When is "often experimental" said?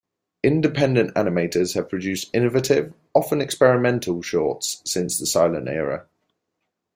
3.13-4.23